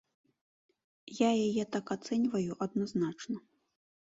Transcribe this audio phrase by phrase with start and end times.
[1.17, 3.37] Я яе так ацэньваю адназначна.